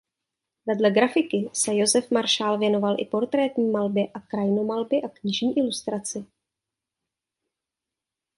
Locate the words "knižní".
5.09-5.57